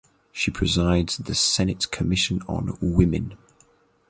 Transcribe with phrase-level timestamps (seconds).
[0.31, 3.37] She presides the Senate commission on women.